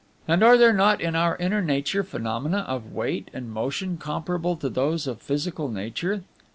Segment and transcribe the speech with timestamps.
[0.27, 4.67] "And are there not in our inner nature phenomena of weight and motion comparable to
[4.67, 6.23] those of physical nature?